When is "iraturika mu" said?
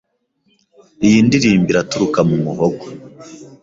1.73-2.37